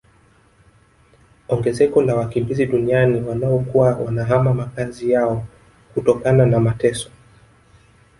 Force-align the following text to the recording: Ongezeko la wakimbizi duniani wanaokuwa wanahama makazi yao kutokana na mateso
Ongezeko 1.49 2.01
la 2.01 2.15
wakimbizi 2.15 2.65
duniani 2.65 3.21
wanaokuwa 3.21 3.95
wanahama 3.97 4.53
makazi 4.53 5.11
yao 5.11 5.45
kutokana 5.93 6.45
na 6.45 6.59
mateso 6.59 7.09